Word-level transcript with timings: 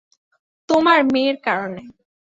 তোমার 0.69 0.99
মেয়ের 1.13 1.37
কারণে। 1.41 1.81